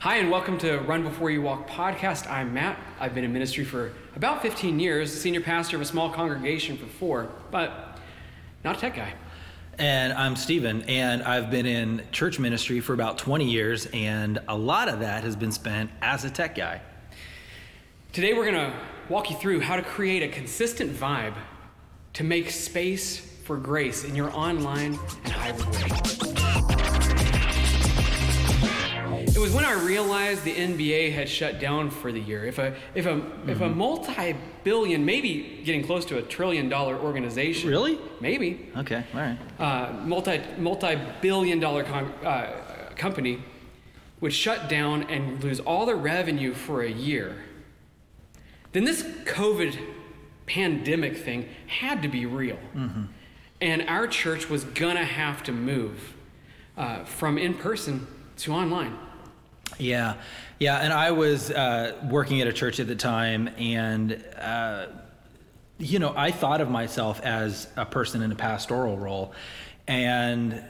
Hi, 0.00 0.16
and 0.16 0.30
welcome 0.30 0.56
to 0.60 0.78
Run 0.78 1.02
Before 1.02 1.30
You 1.30 1.42
Walk 1.42 1.68
podcast. 1.68 2.26
I'm 2.26 2.54
Matt. 2.54 2.78
I've 2.98 3.14
been 3.14 3.22
in 3.22 3.34
ministry 3.34 3.66
for 3.66 3.92
about 4.16 4.40
15 4.40 4.80
years, 4.80 5.12
senior 5.12 5.42
pastor 5.42 5.76
of 5.76 5.82
a 5.82 5.84
small 5.84 6.08
congregation 6.08 6.78
for 6.78 6.86
four, 6.86 7.28
but 7.50 7.98
not 8.64 8.78
a 8.78 8.80
tech 8.80 8.96
guy. 8.96 9.12
And 9.76 10.14
I'm 10.14 10.36
Steven, 10.36 10.80
and 10.84 11.22
I've 11.22 11.50
been 11.50 11.66
in 11.66 12.02
church 12.12 12.38
ministry 12.38 12.80
for 12.80 12.94
about 12.94 13.18
20 13.18 13.44
years, 13.44 13.88
and 13.92 14.38
a 14.48 14.56
lot 14.56 14.88
of 14.88 15.00
that 15.00 15.22
has 15.22 15.36
been 15.36 15.52
spent 15.52 15.90
as 16.00 16.24
a 16.24 16.30
tech 16.30 16.54
guy. 16.54 16.80
Today, 18.14 18.32
we're 18.32 18.50
going 18.50 18.70
to 18.70 18.74
walk 19.10 19.28
you 19.28 19.36
through 19.36 19.60
how 19.60 19.76
to 19.76 19.82
create 19.82 20.22
a 20.22 20.28
consistent 20.28 20.96
vibe 20.96 21.34
to 22.14 22.24
make 22.24 22.48
space 22.48 23.18
for 23.18 23.58
grace 23.58 24.04
in 24.04 24.16
your 24.16 24.30
online 24.30 24.98
and 25.24 25.32
hybrid 25.34 25.68
way. 25.74 26.29
Was 29.50 29.64
when 29.64 29.64
I 29.64 29.84
realized 29.84 30.44
the 30.44 30.54
NBA 30.54 31.12
had 31.12 31.28
shut 31.28 31.60
down 31.60 31.90
for 31.90 32.12
the 32.12 32.20
year. 32.20 32.44
If 32.44 32.58
a 32.58 32.74
if 32.94 33.06
a 33.06 33.10
mm-hmm. 33.10 33.48
if 33.48 33.60
a 33.60 33.64
mm-hmm. 33.64 33.78
multi-billion, 33.78 35.04
maybe 35.04 35.62
getting 35.64 35.84
close 35.84 36.04
to 36.06 36.18
a 36.18 36.22
trillion-dollar 36.22 36.96
organization, 36.96 37.70
really, 37.70 37.98
maybe, 38.20 38.68
okay, 38.76 39.04
all 39.14 39.20
right, 39.20 39.38
uh, 39.58 39.92
multi 40.04 40.40
multi-billion-dollar 40.58 41.84
con- 41.84 42.12
uh, 42.24 42.92
company 42.96 43.42
would 44.20 44.32
shut 44.32 44.68
down 44.68 45.04
and 45.04 45.42
lose 45.42 45.60
all 45.60 45.86
the 45.86 45.94
revenue 45.94 46.52
for 46.52 46.82
a 46.82 46.90
year, 46.90 47.36
then 48.72 48.84
this 48.84 49.02
COVID 49.24 49.78
pandemic 50.46 51.16
thing 51.16 51.48
had 51.66 52.02
to 52.02 52.08
be 52.08 52.26
real, 52.26 52.58
mm-hmm. 52.74 53.04
and 53.60 53.82
our 53.88 54.06
church 54.06 54.48
was 54.48 54.64
gonna 54.64 55.04
have 55.04 55.42
to 55.42 55.52
move 55.52 56.14
uh, 56.76 57.04
from 57.04 57.38
in 57.38 57.54
person 57.54 58.06
to 58.36 58.52
online. 58.52 58.96
Yeah, 59.78 60.14
yeah, 60.58 60.78
and 60.78 60.92
I 60.92 61.12
was 61.12 61.50
uh, 61.50 61.96
working 62.10 62.40
at 62.40 62.46
a 62.46 62.52
church 62.52 62.80
at 62.80 62.86
the 62.86 62.96
time, 62.96 63.48
and 63.58 64.22
uh, 64.38 64.86
you 65.78 65.98
know, 65.98 66.12
I 66.14 66.30
thought 66.30 66.60
of 66.60 66.70
myself 66.70 67.20
as 67.22 67.66
a 67.76 67.86
person 67.86 68.22
in 68.22 68.30
a 68.30 68.36
pastoral 68.36 68.98
role, 68.98 69.32
and 69.86 70.62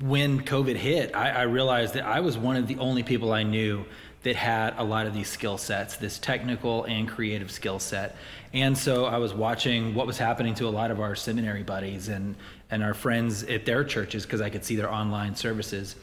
when 0.00 0.42
COVID 0.42 0.76
hit, 0.76 1.14
I, 1.14 1.30
I 1.30 1.42
realized 1.42 1.94
that 1.94 2.04
I 2.04 2.20
was 2.20 2.38
one 2.38 2.56
of 2.56 2.66
the 2.66 2.78
only 2.78 3.02
people 3.02 3.32
I 3.32 3.42
knew 3.42 3.84
that 4.22 4.36
had 4.36 4.74
a 4.78 4.84
lot 4.84 5.06
of 5.06 5.14
these 5.14 5.28
skill 5.28 5.58
sets, 5.58 5.96
this 5.96 6.18
technical 6.18 6.84
and 6.84 7.08
creative 7.08 7.50
skill 7.50 7.78
set. 7.78 8.16
And 8.52 8.78
so 8.78 9.04
I 9.04 9.18
was 9.18 9.34
watching 9.34 9.94
what 9.94 10.06
was 10.06 10.16
happening 10.16 10.54
to 10.56 10.68
a 10.68 10.70
lot 10.70 10.90
of 10.90 11.00
our 11.00 11.16
seminary 11.16 11.62
buddies 11.62 12.08
and, 12.08 12.36
and 12.70 12.82
our 12.82 12.94
friends 12.94 13.42
at 13.42 13.66
their 13.66 13.84
churches 13.84 14.24
because 14.24 14.40
I 14.40 14.48
could 14.48 14.64
see 14.64 14.76
their 14.76 14.92
online 14.92 15.34
services. 15.34 15.96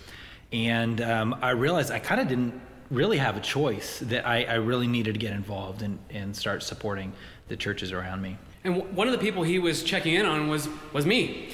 And 0.51 1.01
um, 1.01 1.35
I 1.41 1.51
realized 1.51 1.91
I 1.91 1.99
kind 1.99 2.19
of 2.19 2.27
didn't 2.27 2.59
really 2.89 3.17
have 3.17 3.37
a 3.37 3.41
choice 3.41 3.99
that 3.99 4.27
I, 4.27 4.43
I 4.45 4.55
really 4.55 4.87
needed 4.87 5.13
to 5.13 5.19
get 5.19 5.31
involved 5.31 5.83
and, 5.83 5.99
and 6.09 6.35
start 6.35 6.63
supporting 6.63 7.13
the 7.47 7.55
churches 7.55 7.91
around 7.91 8.21
me. 8.21 8.37
And 8.63 8.95
one 8.95 9.07
of 9.07 9.13
the 9.13 9.19
people 9.19 9.43
he 9.43 9.59
was 9.59 9.83
checking 9.83 10.15
in 10.15 10.25
on 10.25 10.49
was, 10.49 10.67
was 10.91 11.05
me. 11.05 11.53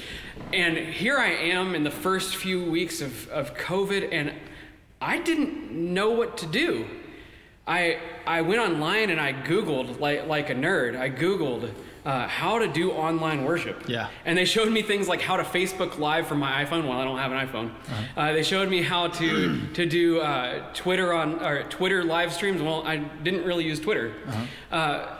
And 0.52 0.76
here 0.76 1.18
I 1.18 1.28
am 1.28 1.74
in 1.74 1.84
the 1.84 1.90
first 1.90 2.36
few 2.36 2.70
weeks 2.70 3.00
of, 3.00 3.28
of 3.28 3.54
COVID, 3.54 4.08
and 4.12 4.32
I 5.00 5.18
didn't 5.18 5.70
know 5.70 6.10
what 6.10 6.38
to 6.38 6.46
do. 6.46 6.86
I, 7.66 7.98
I 8.26 8.42
went 8.42 8.60
online 8.60 9.10
and 9.10 9.20
I 9.20 9.32
Googled, 9.32 9.98
like, 9.98 10.26
like 10.26 10.50
a 10.50 10.54
nerd, 10.54 10.96
I 10.96 11.10
Googled 11.10 11.70
uh, 12.06 12.28
how 12.28 12.60
to 12.60 12.68
do 12.68 12.92
online 12.92 13.44
worship. 13.44 13.88
Yeah. 13.88 14.08
And 14.24 14.38
they 14.38 14.44
showed 14.44 14.70
me 14.70 14.82
things 14.82 15.08
like 15.08 15.20
how 15.20 15.36
to 15.36 15.42
Facebook 15.42 15.98
Live 15.98 16.28
from 16.28 16.38
my 16.38 16.64
iPhone. 16.64 16.86
Well, 16.88 17.00
I 17.00 17.04
don't 17.04 17.18
have 17.18 17.32
an 17.32 17.48
iPhone. 17.48 17.70
Uh-huh. 17.70 18.20
Uh, 18.20 18.32
they 18.32 18.44
showed 18.44 18.68
me 18.70 18.80
how 18.82 19.08
to 19.08 19.66
to 19.74 19.86
do 19.86 20.20
uh, 20.20 20.72
Twitter 20.72 21.12
on 21.12 21.44
or 21.44 21.64
Twitter 21.64 22.04
live 22.04 22.32
streams. 22.32 22.62
Well, 22.62 22.86
I 22.86 22.98
didn't 22.98 23.44
really 23.44 23.64
use 23.64 23.80
Twitter. 23.80 24.14
Uh-huh. 24.28 24.76
Uh, 24.76 25.16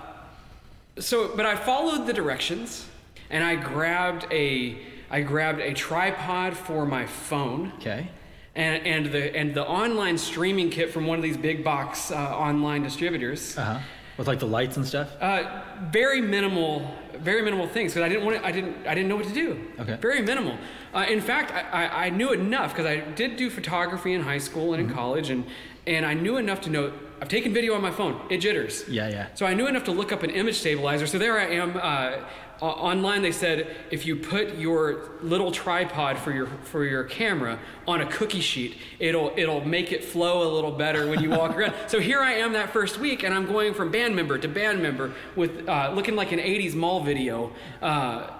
so, 1.00 1.36
but 1.36 1.44
I 1.44 1.56
followed 1.56 2.06
the 2.06 2.12
directions, 2.12 2.86
and 3.30 3.42
I 3.42 3.56
grabbed 3.56 4.26
a 4.30 4.78
I 5.10 5.22
grabbed 5.22 5.58
a 5.60 5.74
tripod 5.74 6.56
for 6.56 6.86
my 6.86 7.06
phone. 7.06 7.72
Okay. 7.78 8.10
And, 8.56 8.86
and 8.86 9.12
the 9.12 9.36
and 9.36 9.54
the 9.54 9.66
online 9.66 10.16
streaming 10.16 10.70
kit 10.70 10.90
from 10.90 11.06
one 11.06 11.18
of 11.18 11.22
these 11.22 11.36
big 11.36 11.62
box 11.62 12.10
uh, 12.10 12.14
online 12.14 12.82
distributors. 12.82 13.56
Uh-huh. 13.56 13.80
With 14.16 14.26
like 14.26 14.38
the 14.38 14.46
lights 14.46 14.78
and 14.78 14.86
stuff? 14.86 15.10
Uh, 15.20 15.60
very 15.90 16.22
minimal, 16.22 16.90
very 17.18 17.42
minimal 17.42 17.68
things 17.68 17.92
because 17.92 18.06
I 18.06 18.08
didn't 18.08 18.24
want 18.24 18.38
to, 18.38 18.46
I 18.46 18.50
didn't 18.50 18.86
I 18.86 18.94
didn't 18.94 19.08
know 19.10 19.16
what 19.16 19.26
to 19.26 19.34
do. 19.34 19.60
Okay. 19.78 19.96
Very 19.96 20.22
minimal. 20.22 20.56
Uh, 20.94 21.04
in 21.06 21.20
fact, 21.20 21.52
I, 21.52 21.84
I, 21.84 22.06
I, 22.06 22.08
knew 22.08 22.32
enough 22.32 22.72
because 22.72 22.86
I 22.86 23.00
did 23.00 23.36
do 23.36 23.50
photography 23.50 24.14
in 24.14 24.22
high 24.22 24.38
school 24.38 24.72
and 24.72 24.80
in 24.80 24.86
mm-hmm. 24.86 24.96
college, 24.96 25.28
and 25.28 25.44
and 25.86 26.06
I 26.06 26.14
knew 26.14 26.38
enough 26.38 26.62
to 26.62 26.70
know 26.70 26.94
I've 27.20 27.28
taken 27.28 27.52
video 27.52 27.74
on 27.74 27.82
my 27.82 27.90
phone. 27.90 28.20
It 28.30 28.38
jitters. 28.38 28.88
Yeah, 28.88 29.08
yeah. 29.08 29.28
So 29.34 29.44
I 29.44 29.52
knew 29.52 29.66
enough 29.66 29.84
to 29.84 29.92
look 29.92 30.12
up 30.12 30.22
an 30.22 30.30
image 30.30 30.58
stabilizer. 30.58 31.06
So 31.06 31.18
there 31.18 31.38
I 31.38 31.46
am. 31.46 31.76
Uh, 31.76 32.24
online 32.60 33.22
they 33.22 33.32
said 33.32 33.76
if 33.90 34.06
you 34.06 34.16
put 34.16 34.56
your 34.56 35.10
little 35.22 35.50
tripod 35.50 36.16
for 36.16 36.32
your 36.32 36.46
for 36.46 36.84
your 36.84 37.04
camera 37.04 37.58
on 37.86 38.00
a 38.00 38.06
cookie 38.06 38.40
sheet 38.40 38.76
it'll 38.98 39.32
it'll 39.36 39.64
make 39.64 39.92
it 39.92 40.02
flow 40.02 40.50
a 40.50 40.50
little 40.52 40.72
better 40.72 41.06
when 41.06 41.22
you 41.22 41.30
walk 41.30 41.56
around. 41.56 41.74
So 41.88 42.00
here 42.00 42.20
i 42.20 42.32
am 42.32 42.52
that 42.54 42.72
first 42.72 42.98
week 42.98 43.22
and 43.22 43.34
i'm 43.34 43.46
going 43.46 43.74
from 43.74 43.90
band 43.90 44.16
member 44.16 44.38
to 44.38 44.48
band 44.48 44.82
member 44.82 45.12
with 45.34 45.68
uh, 45.68 45.92
looking 45.94 46.16
like 46.16 46.32
an 46.32 46.38
80s 46.38 46.74
mall 46.74 47.02
video. 47.02 47.52
Uh, 47.82 48.30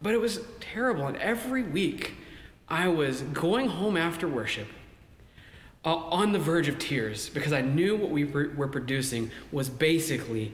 but 0.00 0.14
it 0.14 0.20
was 0.20 0.40
terrible 0.60 1.06
and 1.06 1.16
every 1.18 1.62
week 1.62 2.14
i 2.68 2.88
was 2.88 3.22
going 3.22 3.68
home 3.68 3.96
after 3.96 4.26
worship 4.26 4.66
uh, 5.84 5.94
on 5.94 6.32
the 6.32 6.38
verge 6.38 6.68
of 6.68 6.78
tears 6.78 7.28
because 7.28 7.52
i 7.52 7.60
knew 7.60 7.96
what 7.96 8.10
we 8.10 8.24
were 8.24 8.68
producing 8.68 9.30
was 9.52 9.68
basically 9.68 10.52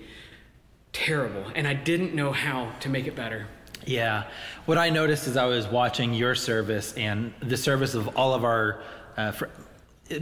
terrible, 0.98 1.44
and 1.54 1.66
I 1.66 1.74
didn't 1.74 2.12
know 2.14 2.32
how 2.32 2.72
to 2.80 2.88
make 2.88 3.06
it 3.06 3.14
better. 3.14 3.46
Yeah. 3.86 4.24
What 4.66 4.78
I 4.78 4.90
noticed 4.90 5.28
as 5.28 5.36
I 5.36 5.46
was 5.46 5.66
watching 5.68 6.12
your 6.12 6.34
service 6.34 6.92
and 6.94 7.32
the 7.40 7.56
service 7.56 7.94
of 7.94 8.16
all 8.16 8.34
of 8.34 8.44
our, 8.44 8.82
uh, 9.16 9.30
fr- 9.30 9.46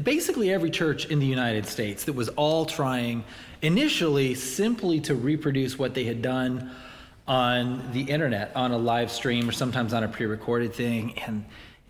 basically 0.02 0.52
every 0.52 0.70
church 0.70 1.06
in 1.06 1.18
the 1.18 1.26
United 1.26 1.66
States 1.66 2.04
that 2.04 2.12
was 2.12 2.28
all 2.30 2.66
trying 2.66 3.24
initially 3.62 4.34
simply 4.34 5.00
to 5.00 5.14
reproduce 5.14 5.78
what 5.78 5.94
they 5.94 6.04
had 6.04 6.20
done 6.20 6.70
on 7.26 7.90
the 7.92 8.02
internet, 8.02 8.54
on 8.54 8.70
a 8.70 8.78
live 8.78 9.10
stream, 9.10 9.48
or 9.48 9.52
sometimes 9.52 9.94
on 9.94 10.04
a 10.04 10.08
pre 10.08 10.26
recorded 10.26 10.74
thing. 10.74 11.18
And, 11.20 11.46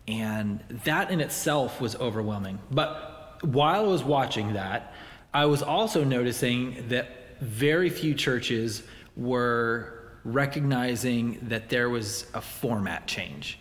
and 0.06 0.60
that 0.84 1.10
in 1.10 1.20
itself 1.20 1.80
was 1.80 1.96
overwhelming. 1.96 2.60
But 2.70 3.40
while 3.42 3.84
I 3.84 3.86
was 3.86 4.04
watching 4.04 4.52
that, 4.52 4.94
I 5.34 5.46
was 5.46 5.62
also 5.62 6.04
noticing 6.04 6.88
that 6.88 7.25
very 7.40 7.90
few 7.90 8.14
churches 8.14 8.82
were 9.16 10.12
recognizing 10.24 11.38
that 11.42 11.68
there 11.68 11.88
was 11.88 12.26
a 12.34 12.40
format 12.40 13.06
change. 13.06 13.58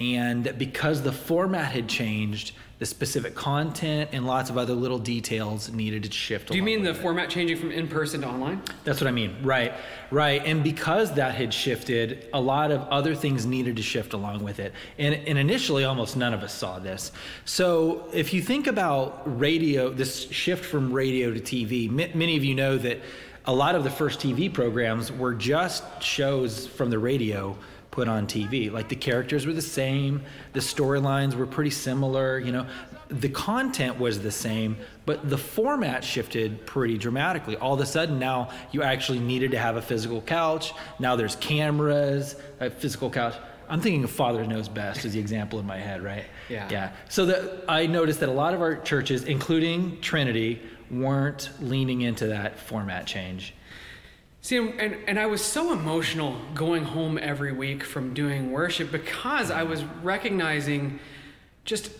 And 0.00 0.54
because 0.58 1.02
the 1.02 1.12
format 1.12 1.72
had 1.72 1.88
changed, 1.88 2.52
the 2.82 2.86
specific 2.86 3.36
content 3.36 4.10
and 4.12 4.26
lots 4.26 4.50
of 4.50 4.58
other 4.58 4.74
little 4.74 4.98
details 4.98 5.70
needed 5.70 6.02
to 6.02 6.10
shift. 6.10 6.48
Do 6.48 6.56
you 6.56 6.64
mean 6.64 6.82
the 6.82 6.90
it. 6.90 6.96
format 6.96 7.30
changing 7.30 7.56
from 7.56 7.70
in 7.70 7.86
person 7.86 8.22
to 8.22 8.26
online? 8.26 8.60
That's 8.82 9.00
what 9.00 9.06
I 9.06 9.12
mean. 9.12 9.36
Right, 9.44 9.72
right. 10.10 10.42
And 10.44 10.64
because 10.64 11.14
that 11.14 11.36
had 11.36 11.54
shifted, 11.54 12.28
a 12.32 12.40
lot 12.40 12.72
of 12.72 12.80
other 12.88 13.14
things 13.14 13.46
needed 13.46 13.76
to 13.76 13.82
shift 13.82 14.14
along 14.14 14.42
with 14.42 14.58
it. 14.58 14.72
And, 14.98 15.14
and 15.14 15.38
initially, 15.38 15.84
almost 15.84 16.16
none 16.16 16.34
of 16.34 16.42
us 16.42 16.52
saw 16.52 16.80
this. 16.80 17.12
So 17.44 18.08
if 18.12 18.34
you 18.34 18.42
think 18.42 18.66
about 18.66 19.38
radio, 19.38 19.90
this 19.90 20.28
shift 20.32 20.64
from 20.64 20.92
radio 20.92 21.32
to 21.32 21.38
TV, 21.38 21.88
many 21.88 22.36
of 22.36 22.42
you 22.42 22.56
know 22.56 22.78
that 22.78 22.98
a 23.44 23.54
lot 23.54 23.76
of 23.76 23.84
the 23.84 23.90
first 23.90 24.18
TV 24.18 24.52
programs 24.52 25.12
were 25.12 25.34
just 25.34 25.84
shows 26.02 26.66
from 26.66 26.90
the 26.90 26.98
radio 26.98 27.56
put 27.92 28.08
on 28.08 28.26
TV. 28.26 28.72
Like 28.72 28.88
the 28.88 28.96
characters 28.96 29.46
were 29.46 29.52
the 29.52 29.62
same, 29.62 30.22
the 30.54 30.60
storylines 30.60 31.34
were 31.34 31.46
pretty 31.46 31.70
similar, 31.70 32.40
you 32.40 32.50
know. 32.50 32.66
The 33.08 33.28
content 33.28 34.00
was 34.00 34.22
the 34.22 34.30
same, 34.30 34.78
but 35.04 35.28
the 35.28 35.36
format 35.36 36.02
shifted 36.02 36.64
pretty 36.66 36.96
dramatically. 36.96 37.56
All 37.56 37.74
of 37.74 37.80
a 37.80 37.86
sudden 37.86 38.18
now 38.18 38.50
you 38.72 38.82
actually 38.82 39.20
needed 39.20 39.50
to 39.50 39.58
have 39.58 39.76
a 39.76 39.82
physical 39.82 40.22
couch. 40.22 40.72
Now 40.98 41.14
there's 41.14 41.36
cameras, 41.36 42.34
a 42.58 42.70
physical 42.70 43.10
couch. 43.10 43.34
I'm 43.68 43.80
thinking 43.80 44.02
of 44.04 44.10
Father 44.10 44.46
Knows 44.46 44.68
Best 44.68 45.04
as 45.04 45.12
the 45.12 45.20
example 45.20 45.60
in 45.60 45.66
my 45.66 45.78
head, 45.78 46.02
right? 46.02 46.24
Yeah. 46.48 46.68
Yeah. 46.70 46.92
So 47.10 47.26
that 47.26 47.64
I 47.68 47.86
noticed 47.86 48.20
that 48.20 48.30
a 48.30 48.32
lot 48.32 48.54
of 48.54 48.62
our 48.62 48.76
churches, 48.76 49.24
including 49.24 50.00
Trinity, 50.00 50.62
weren't 50.90 51.50
leaning 51.60 52.00
into 52.00 52.28
that 52.28 52.58
format 52.58 53.06
change. 53.06 53.54
See, 54.44 54.56
and, 54.56 54.96
and 55.06 55.20
I 55.20 55.26
was 55.26 55.42
so 55.42 55.72
emotional 55.72 56.36
going 56.52 56.82
home 56.82 57.16
every 57.16 57.52
week 57.52 57.84
from 57.84 58.12
doing 58.12 58.50
worship 58.50 58.90
because 58.90 59.52
I 59.52 59.62
was 59.62 59.84
recognizing 60.02 60.98
just 61.64 61.92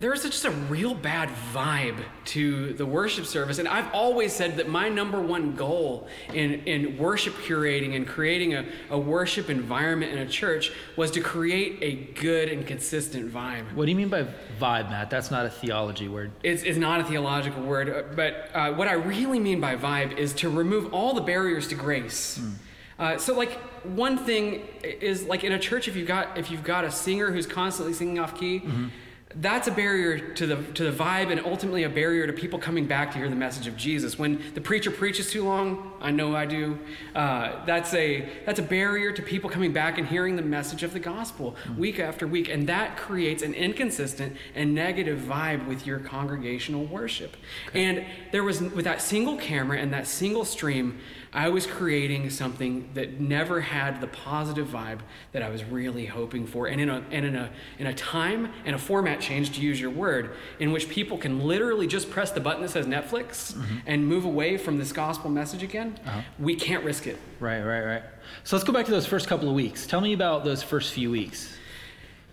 there 0.00 0.10
was 0.10 0.22
just 0.22 0.44
a 0.44 0.50
real 0.50 0.92
bad 0.92 1.30
vibe 1.52 1.96
to 2.24 2.72
the 2.74 2.84
worship 2.84 3.26
service. 3.26 3.58
And 3.58 3.68
I've 3.68 3.90
always 3.94 4.32
said 4.32 4.56
that 4.56 4.68
my 4.68 4.88
number 4.88 5.20
one 5.20 5.54
goal 5.54 6.08
in, 6.32 6.54
in 6.64 6.98
worship 6.98 7.34
curating 7.34 7.94
and 7.94 8.06
creating 8.06 8.54
a, 8.54 8.66
a 8.90 8.98
worship 8.98 9.48
environment 9.48 10.12
in 10.12 10.18
a 10.18 10.26
church 10.26 10.72
was 10.96 11.12
to 11.12 11.20
create 11.20 11.78
a 11.80 12.20
good 12.20 12.48
and 12.48 12.66
consistent 12.66 13.32
vibe. 13.32 13.72
What 13.74 13.84
do 13.84 13.92
you 13.92 13.96
mean 13.96 14.08
by 14.08 14.24
vibe, 14.60 14.90
Matt? 14.90 15.10
That's 15.10 15.30
not 15.30 15.46
a 15.46 15.50
theology 15.50 16.08
word. 16.08 16.32
It's, 16.42 16.64
it's 16.64 16.78
not 16.78 17.00
a 17.00 17.04
theological 17.04 17.62
word, 17.62 17.88
uh, 17.88 18.02
but 18.16 18.50
uh, 18.52 18.72
what 18.72 18.88
I 18.88 18.94
really 18.94 19.38
mean 19.38 19.60
by 19.60 19.76
vibe 19.76 20.18
is 20.18 20.32
to 20.34 20.50
remove 20.50 20.92
all 20.92 21.14
the 21.14 21.22
barriers 21.22 21.68
to 21.68 21.76
grace. 21.76 22.38
Mm. 22.38 22.52
Uh, 22.96 23.18
so 23.18 23.34
like 23.34 23.52
one 23.84 24.18
thing 24.18 24.66
is 24.82 25.24
like 25.24 25.44
in 25.44 25.52
a 25.52 25.58
church 25.58 25.88
if 25.88 25.96
you've 25.96 26.06
got 26.06 26.38
if 26.38 26.48
you've 26.50 26.62
got 26.62 26.84
a 26.84 26.90
singer 26.92 27.32
who's 27.32 27.46
constantly 27.46 27.92
singing 27.92 28.20
off 28.20 28.38
key 28.38 28.60
mm-hmm 28.60 28.86
that's 29.36 29.66
a 29.66 29.70
barrier 29.70 30.18
to 30.34 30.46
the 30.46 30.62
to 30.74 30.90
the 30.90 30.96
vibe 30.96 31.30
and 31.30 31.40
ultimately 31.44 31.82
a 31.82 31.88
barrier 31.88 32.26
to 32.26 32.32
people 32.32 32.58
coming 32.58 32.86
back 32.86 33.12
to 33.12 33.18
hear 33.18 33.28
the 33.28 33.34
message 33.34 33.66
of 33.66 33.76
Jesus. 33.76 34.18
When 34.18 34.40
the 34.54 34.60
preacher 34.60 34.90
preaches 34.90 35.30
too 35.30 35.44
long, 35.44 35.92
I 36.00 36.10
know 36.10 36.36
I 36.36 36.46
do. 36.46 36.78
Uh, 37.14 37.64
that's 37.64 37.92
a 37.94 38.28
that's 38.46 38.58
a 38.58 38.62
barrier 38.62 39.12
to 39.12 39.22
people 39.22 39.50
coming 39.50 39.72
back 39.72 39.98
and 39.98 40.06
hearing 40.06 40.36
the 40.36 40.42
message 40.42 40.82
of 40.82 40.92
the 40.92 41.00
gospel 41.00 41.56
mm-hmm. 41.64 41.80
week 41.80 41.98
after 41.98 42.26
week, 42.26 42.48
and 42.48 42.68
that 42.68 42.96
creates 42.96 43.42
an 43.42 43.54
inconsistent 43.54 44.36
and 44.54 44.74
negative 44.74 45.18
vibe 45.18 45.66
with 45.66 45.86
your 45.86 45.98
congregational 45.98 46.84
worship. 46.84 47.36
Okay. 47.68 47.84
And 47.84 48.06
there 48.30 48.44
was 48.44 48.60
with 48.60 48.84
that 48.84 49.02
single 49.02 49.36
camera 49.36 49.78
and 49.78 49.92
that 49.92 50.06
single 50.06 50.44
stream, 50.44 51.00
I 51.34 51.48
was 51.48 51.66
creating 51.66 52.30
something 52.30 52.88
that 52.94 53.20
never 53.20 53.60
had 53.60 54.00
the 54.00 54.06
positive 54.06 54.68
vibe 54.68 55.00
that 55.32 55.42
I 55.42 55.50
was 55.50 55.64
really 55.64 56.06
hoping 56.06 56.46
for. 56.46 56.68
And 56.68 56.80
in 56.80 56.88
a, 56.88 57.04
and 57.10 57.26
in 57.26 57.34
a, 57.34 57.50
in 57.80 57.88
a 57.88 57.94
time 57.94 58.52
and 58.64 58.76
a 58.76 58.78
format 58.78 59.20
change, 59.20 59.50
to 59.56 59.60
use 59.60 59.80
your 59.80 59.90
word, 59.90 60.36
in 60.60 60.70
which 60.70 60.88
people 60.88 61.18
can 61.18 61.40
literally 61.40 61.88
just 61.88 62.08
press 62.08 62.30
the 62.30 62.40
button 62.40 62.62
that 62.62 62.70
says 62.70 62.86
Netflix 62.86 63.52
mm-hmm. 63.52 63.78
and 63.84 64.06
move 64.06 64.24
away 64.24 64.56
from 64.56 64.78
this 64.78 64.92
gospel 64.92 65.28
message 65.28 65.64
again, 65.64 65.98
uh-huh. 66.06 66.22
we 66.38 66.54
can't 66.54 66.84
risk 66.84 67.08
it. 67.08 67.18
Right, 67.40 67.62
right, 67.62 67.82
right. 67.82 68.02
So 68.44 68.54
let's 68.54 68.64
go 68.64 68.72
back 68.72 68.86
to 68.86 68.92
those 68.92 69.06
first 69.06 69.26
couple 69.26 69.48
of 69.48 69.54
weeks. 69.56 69.88
Tell 69.88 70.00
me 70.00 70.12
about 70.12 70.44
those 70.44 70.62
first 70.62 70.92
few 70.92 71.10
weeks. 71.10 71.52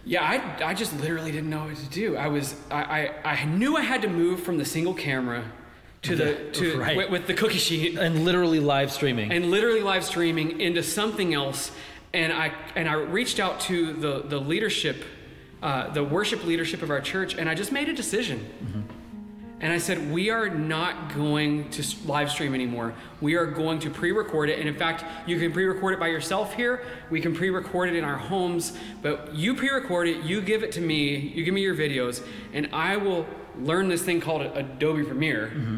Yeah, 0.06 0.24
I, 0.24 0.70
I 0.70 0.74
just 0.74 1.00
literally 1.00 1.32
didn't 1.32 1.50
know 1.50 1.66
what 1.66 1.76
to 1.76 1.90
do. 1.90 2.18
I 2.18 2.28
was 2.28 2.56
I, 2.70 3.12
I, 3.24 3.32
I 3.32 3.46
knew 3.46 3.78
I 3.78 3.82
had 3.82 4.02
to 4.04 4.08
move 4.08 4.42
from 4.42 4.58
the 4.58 4.66
single 4.66 4.94
camera 4.94 5.44
to 6.04 6.16
the 6.16 6.50
to 6.54 6.80
right. 6.80 6.98
with, 6.98 7.10
with, 7.10 7.28
the 7.28 7.34
cookie 7.34 7.58
sheet 7.58 7.98
and 7.98 8.26
literally 8.26 8.60
live 8.60 8.92
streaming 8.92 9.32
and 9.32 9.52
literally 9.52 9.82
live 9.82 10.04
streaming 10.04 10.60
into 10.60 10.82
something 10.82 11.34
else 11.34 11.72
and 12.14 12.34
i 12.34 12.52
and 12.76 12.90
i 12.90 12.94
reached 12.94 13.40
out 13.40 13.60
to 13.60 13.94
the 13.94 14.24
the 14.26 14.40
leadership 14.40 15.04
uh, 15.62 15.92
the 15.92 16.04
worship 16.04 16.44
leadership 16.44 16.82
of 16.82 16.90
our 16.90 17.02
church 17.02 17.36
and 17.36 17.48
i 17.48 17.54
just 17.54 17.72
made 17.72 17.88
a 17.88 17.94
decision 17.94 18.40
mm-hmm. 18.40 18.81
And 19.62 19.72
i 19.72 19.78
said 19.78 20.12
we 20.12 20.30
are 20.30 20.50
not 20.50 21.16
going 21.16 21.70
to 21.70 21.84
live 22.06 22.30
stream 22.30 22.54
anymore 22.54 22.94
we 23.22 23.36
are 23.36 23.46
going 23.46 23.80
to 23.80 23.90
pre-record 23.90 24.50
it 24.50 24.60
and 24.60 24.68
in 24.68 24.76
fact 24.76 25.06
you 25.26 25.40
can 25.40 25.52
pre-record 25.54 25.94
it 25.94 26.00
by 26.00 26.08
yourself 26.08 26.54
here 26.54 26.84
we 27.10 27.22
can 27.22 27.34
pre-record 27.34 27.88
it 27.88 27.96
in 27.96 28.04
our 28.04 28.18
homes 28.18 28.78
but 29.02 29.34
you 29.34 29.56
pre-record 29.56 30.08
it 30.08 30.24
you 30.24 30.42
give 30.42 30.64
it 30.64 30.72
to 30.72 30.82
me 30.82 31.16
you 31.18 31.46
give 31.46 31.54
me 31.54 31.62
your 31.62 31.76
videos 31.76 32.26
and 32.54 32.68
i 32.74 32.98
will 32.98 33.26
learn 33.60 33.88
this 33.88 34.04
thing 34.04 34.22
called 34.22 34.42
Adobe 34.42 35.04
Premiere, 35.04 35.52
mm-hmm. 35.54 35.78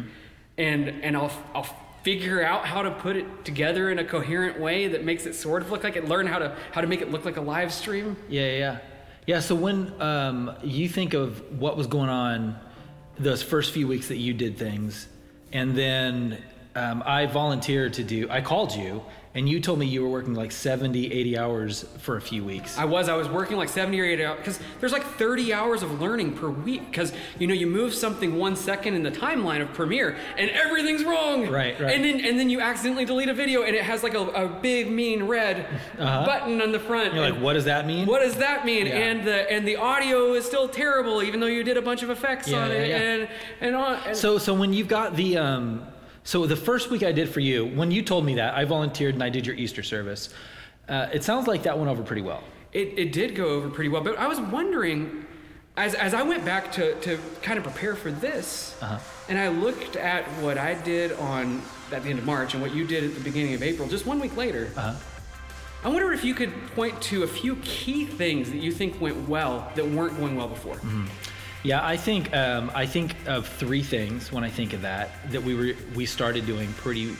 and 0.58 0.88
and 0.88 1.16
I'll 1.16 1.32
I'll 1.54 1.66
figure 2.02 2.44
out 2.44 2.66
how 2.66 2.82
to 2.82 2.90
put 2.90 3.16
it 3.16 3.44
together 3.44 3.90
in 3.90 3.98
a 3.98 4.04
coherent 4.04 4.60
way 4.60 4.88
that 4.88 5.04
makes 5.04 5.24
it 5.24 5.34
sort 5.34 5.62
of 5.62 5.70
look 5.70 5.84
like 5.84 5.96
it. 5.96 6.08
Learn 6.08 6.26
how 6.26 6.38
to 6.38 6.56
how 6.72 6.80
to 6.80 6.86
make 6.86 7.00
it 7.00 7.10
look 7.10 7.24
like 7.24 7.36
a 7.36 7.40
live 7.40 7.72
stream. 7.72 8.16
Yeah, 8.28 8.50
yeah, 8.50 8.78
yeah. 9.26 9.40
So 9.40 9.54
when 9.54 10.00
um, 10.00 10.54
you 10.62 10.88
think 10.88 11.14
of 11.14 11.60
what 11.60 11.76
was 11.76 11.86
going 11.86 12.10
on 12.10 12.58
those 13.18 13.42
first 13.42 13.72
few 13.72 13.86
weeks 13.86 14.08
that 14.08 14.16
you 14.18 14.34
did 14.34 14.58
things, 14.58 15.06
and 15.52 15.76
then 15.76 16.42
um, 16.74 17.02
I 17.06 17.26
volunteered 17.26 17.94
to 17.94 18.04
do. 18.04 18.28
I 18.30 18.40
called 18.40 18.74
you 18.74 19.02
and 19.34 19.48
you 19.48 19.58
told 19.58 19.80
me 19.80 19.86
you 19.86 20.00
were 20.00 20.08
working 20.08 20.34
like 20.34 20.52
70 20.52 21.12
80 21.12 21.38
hours 21.38 21.84
for 21.98 22.16
a 22.16 22.20
few 22.20 22.44
weeks. 22.44 22.78
I 22.78 22.84
was 22.84 23.08
i 23.08 23.16
was 23.16 23.28
working 23.28 23.56
like 23.56 23.68
70 23.68 24.00
or 24.00 24.04
80 24.04 24.24
hours 24.24 24.38
because 24.38 24.60
there's 24.80 24.92
like 24.92 25.04
30 25.04 25.52
hours 25.52 25.82
of 25.82 26.00
learning 26.00 26.34
per 26.34 26.48
week 26.48 26.86
because 26.88 27.12
you 27.38 27.46
know 27.46 27.54
you 27.54 27.66
move 27.66 27.94
something 27.94 28.36
one 28.36 28.54
second 28.54 28.94
in 28.94 29.02
the 29.02 29.10
timeline 29.10 29.60
of 29.60 29.72
premiere 29.72 30.16
and 30.38 30.50
everything's 30.50 31.04
wrong. 31.04 31.48
Right 31.48 31.78
right. 31.80 31.94
And 31.94 32.04
then 32.04 32.24
and 32.24 32.38
then 32.38 32.48
you 32.48 32.60
accidentally 32.60 33.04
delete 33.04 33.28
a 33.28 33.34
video 33.34 33.64
and 33.64 33.74
it 33.74 33.82
has 33.82 34.02
like 34.02 34.14
a, 34.14 34.20
a 34.20 34.48
big 34.48 34.90
mean 34.90 35.24
red 35.24 35.66
uh-huh. 35.98 36.24
button 36.24 36.62
on 36.62 36.70
the 36.70 36.80
front. 36.80 37.14
You're 37.14 37.28
like 37.28 37.40
what 37.40 37.54
does 37.54 37.64
that 37.64 37.86
mean? 37.86 38.06
What 38.06 38.22
does 38.22 38.36
that 38.36 38.64
mean? 38.64 38.86
Yeah. 38.86 38.94
and 38.94 39.26
the 39.26 39.50
and 39.50 39.66
the 39.66 39.76
audio 39.76 40.34
is 40.34 40.44
still 40.44 40.68
terrible 40.68 41.22
even 41.22 41.40
though 41.40 41.46
you 41.46 41.64
did 41.64 41.76
a 41.76 41.82
bunch 41.82 42.02
of 42.02 42.10
effects 42.10 42.48
yeah, 42.48 42.64
on 42.64 42.70
yeah, 42.70 42.76
it 42.76 42.90
and 42.92 43.28
and, 43.60 43.74
on, 43.74 43.98
and 44.06 44.16
so 44.16 44.38
so 44.38 44.54
when 44.54 44.72
you've 44.72 44.88
got 44.88 45.16
the 45.16 45.38
um 45.38 45.84
so 46.24 46.46
the 46.46 46.56
first 46.56 46.90
week 46.90 47.02
I 47.02 47.12
did 47.12 47.28
for 47.28 47.40
you, 47.40 47.66
when 47.66 47.90
you 47.90 48.02
told 48.02 48.24
me 48.24 48.34
that, 48.34 48.54
I 48.54 48.64
volunteered 48.64 49.14
and 49.14 49.22
I 49.22 49.28
did 49.28 49.46
your 49.46 49.54
Easter 49.56 49.82
service. 49.82 50.30
Uh, 50.88 51.06
it 51.12 51.22
sounds 51.22 51.46
like 51.46 51.62
that 51.62 51.78
went 51.78 51.90
over 51.90 52.02
pretty 52.02 52.22
well. 52.22 52.42
It, 52.72 52.98
it 52.98 53.12
did 53.12 53.34
go 53.34 53.46
over 53.46 53.68
pretty 53.68 53.88
well, 53.88 54.02
but 54.02 54.18
I 54.18 54.26
was 54.26 54.40
wondering, 54.40 55.26
as, 55.76 55.94
as 55.94 56.12
I 56.12 56.22
went 56.22 56.44
back 56.44 56.72
to, 56.72 56.98
to 57.02 57.18
kind 57.42 57.58
of 57.58 57.64
prepare 57.64 57.94
for 57.94 58.10
this, 58.10 58.76
uh-huh. 58.82 58.98
and 59.28 59.38
I 59.38 59.48
looked 59.48 59.96
at 59.96 60.24
what 60.42 60.58
I 60.58 60.74
did 60.74 61.12
on 61.12 61.62
at 61.92 62.02
the 62.02 62.10
end 62.10 62.18
of 62.18 62.24
March 62.24 62.54
and 62.54 62.62
what 62.62 62.74
you 62.74 62.86
did 62.86 63.04
at 63.04 63.14
the 63.14 63.20
beginning 63.20 63.54
of 63.54 63.62
April, 63.62 63.88
just 63.88 64.06
one 64.06 64.18
week 64.18 64.36
later. 64.36 64.72
Uh-huh. 64.76 64.94
I 65.84 65.88
wonder 65.88 66.12
if 66.12 66.24
you 66.24 66.34
could 66.34 66.52
point 66.74 67.00
to 67.02 67.24
a 67.24 67.26
few 67.26 67.56
key 67.56 68.06
things 68.06 68.50
that 68.50 68.56
you 68.56 68.72
think 68.72 68.98
went 69.00 69.28
well 69.28 69.70
that 69.74 69.86
weren't 69.86 70.16
going 70.18 70.34
well 70.34 70.48
before. 70.48 70.76
Mm-hmm. 70.76 71.04
Yeah, 71.64 71.84
I 71.84 71.96
think 71.96 72.34
um, 72.36 72.70
I 72.74 72.84
think 72.84 73.16
of 73.26 73.48
three 73.48 73.82
things 73.82 74.30
when 74.30 74.44
I 74.44 74.50
think 74.50 74.74
of 74.74 74.82
that 74.82 75.08
that 75.30 75.42
we 75.42 75.54
were 75.54 75.72
we 75.94 76.04
started 76.04 76.44
doing 76.44 76.70
pretty 76.74 77.16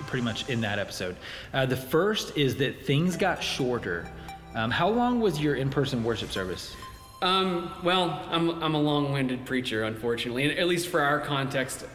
pretty 0.00 0.22
much 0.22 0.50
in 0.50 0.60
that 0.60 0.78
episode. 0.78 1.16
Uh, 1.54 1.64
the 1.64 1.76
first 1.76 2.36
is 2.36 2.56
that 2.56 2.84
things 2.84 3.16
got 3.16 3.42
shorter. 3.42 4.06
Um, 4.54 4.70
how 4.70 4.90
long 4.90 5.18
was 5.18 5.40
your 5.40 5.54
in-person 5.54 6.04
worship 6.04 6.30
service? 6.30 6.76
Um, 7.22 7.72
well, 7.82 8.22
I'm 8.28 8.62
I'm 8.62 8.74
a 8.74 8.80
long-winded 8.80 9.46
preacher, 9.46 9.84
unfortunately, 9.84 10.58
at 10.58 10.68
least 10.68 10.88
for 10.88 11.00
our 11.00 11.18
context. 11.18 11.86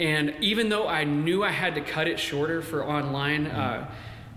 And 0.00 0.34
even 0.40 0.70
though 0.70 0.88
I 0.88 1.04
knew 1.04 1.44
I 1.44 1.50
had 1.50 1.74
to 1.74 1.82
cut 1.82 2.08
it 2.08 2.18
shorter 2.18 2.62
for 2.62 2.86
online. 2.86 3.48
Uh, 3.48 3.90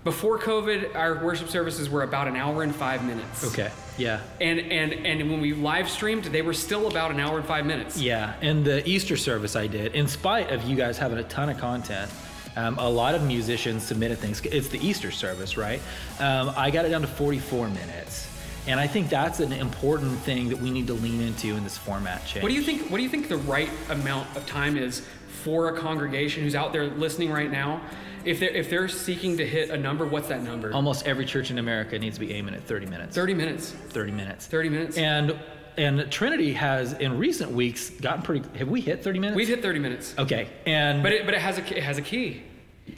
before 0.08 0.40
COVID, 0.40 0.96
our 0.96 1.22
worship 1.22 1.50
services 1.50 1.90
were 1.90 2.04
about 2.04 2.30
an 2.30 2.38
hour 2.38 2.64
and 2.64 2.74
five 2.74 3.04
minutes. 3.04 3.44
Okay. 3.44 3.70
Yeah. 3.98 4.22
And 4.40 4.58
and 4.58 4.94
and 4.94 5.30
when 5.30 5.42
we 5.42 5.52
live 5.54 5.90
streamed, 5.90 6.24
they 6.24 6.42
were 6.42 6.54
still 6.54 6.88
about 6.88 7.12
an 7.12 7.20
hour 7.20 7.38
and 7.38 7.46
five 7.46 7.66
minutes. 7.66 8.02
Yeah. 8.02 8.34
And 8.42 8.64
the 8.64 8.88
Easter 8.88 9.18
service 9.18 9.58
I 9.58 9.68
did, 9.68 9.96
in 9.96 10.08
spite 10.08 10.50
of 10.50 10.64
you 10.64 10.78
guys 10.78 10.98
having 10.98 11.18
a 11.18 11.26
ton 11.26 11.50
of 11.50 11.58
content, 11.58 12.10
um, 12.56 12.80
a 12.80 12.90
lot 12.90 13.16
of 13.16 13.24
musicians 13.24 13.84
submitted 13.84 14.20
things. 14.20 14.40
It's 14.46 14.70
the 14.70 14.80
Easter 14.80 15.12
service, 15.12 15.58
right? 15.58 15.82
Um, 16.22 16.54
I 16.56 16.72
got 16.72 16.86
it 16.86 16.90
down 16.90 17.02
to 17.02 17.08
44 17.08 17.68
minutes. 17.68 18.30
And 18.66 18.80
I 18.80 18.88
think 18.88 19.10
that's 19.10 19.42
an 19.42 19.52
important 19.52 20.18
thing 20.20 20.48
that 20.50 20.60
we 20.60 20.70
need 20.70 20.88
to 20.88 20.94
lean 20.94 21.20
into 21.20 21.58
in 21.58 21.66
this 21.66 21.78
format 21.78 22.26
change. 22.26 22.44
What 22.44 22.50
do 22.50 22.56
you 22.56 22.62
think? 22.62 22.90
What 22.90 22.98
do 22.98 23.04
you 23.04 23.10
think 23.10 23.28
the 23.28 23.38
right 23.38 23.70
amount 23.90 24.34
of 24.38 24.46
time 24.46 24.78
is 24.78 25.06
for 25.44 25.68
a 25.68 25.78
congregation 25.78 26.44
who's 26.44 26.56
out 26.56 26.72
there 26.72 26.88
listening 26.88 27.30
right 27.30 27.52
now 27.52 27.82
if 28.28 28.40
they're 28.40 28.50
if 28.50 28.70
they're 28.70 28.88
seeking 28.88 29.38
to 29.38 29.48
hit 29.48 29.70
a 29.70 29.78
number, 29.78 30.06
what's 30.06 30.28
that 30.28 30.44
number? 30.44 30.74
Almost 30.74 31.08
every 31.08 31.26
church 31.26 31.50
in 31.50 31.58
America 31.58 31.98
needs 31.98 32.18
to 32.18 32.26
be 32.26 32.34
aiming 32.34 32.54
at 32.54 32.64
30 32.64 32.86
minutes. 32.86 33.16
30 33.16 33.34
minutes. 33.34 33.72
30 33.72 34.12
minutes. 34.12 34.48
30 34.48 34.70
minutes. 34.70 34.98
And 34.98 35.40
and 35.78 36.12
Trinity 36.12 36.54
has 36.54 36.94
in 36.94 37.18
recent 37.18 37.52
weeks 37.52 37.90
gotten 37.90 38.24
pretty. 38.24 38.58
Have 38.58 38.68
we 38.68 38.82
hit 38.82 39.04
30 39.04 39.20
minutes? 39.20 39.38
We've 39.38 39.48
hit 39.48 39.62
30 39.62 39.80
minutes. 39.80 40.16
Okay. 40.18 40.50
And 40.66 41.02
but 41.02 41.14
it 41.14 41.26
but 41.26 41.34
it 41.34 41.42
has 41.42 41.58
a 41.58 41.78
it 41.78 41.84
has 41.84 41.98
a 41.98 42.02
key. 42.02 42.44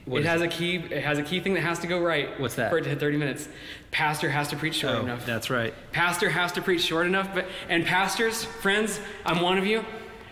What 0.06 0.22
it 0.22 0.26
has 0.26 0.42
it? 0.42 0.46
a 0.46 0.48
key. 0.48 0.76
It 0.76 1.04
has 1.04 1.18
a 1.18 1.24
key 1.24 1.40
thing 1.40 1.54
that 1.54 1.62
has 1.62 1.80
to 1.80 1.88
go 1.88 2.00
right. 2.00 2.40
What's 2.40 2.56
that? 2.56 2.72
For 2.72 2.78
it 2.78 2.84
to 2.84 2.90
hit 2.90 3.00
30 3.00 3.18
minutes, 3.18 3.48
pastor 3.92 4.30
has 4.30 4.48
to 4.50 4.56
preach 4.56 4.76
short 4.76 4.96
oh, 4.96 5.02
enough. 5.02 5.26
That's 5.26 5.50
right. 5.50 5.74
Pastor 5.92 6.30
has 6.30 6.52
to 6.54 6.62
preach 6.62 6.82
short 6.82 7.06
enough. 7.06 7.34
But 7.34 7.48
and 7.70 7.86
pastors, 7.86 8.44
friends, 8.44 9.00
I'm 9.26 9.42
one 9.42 9.58
of 9.58 9.66
you. 9.66 9.86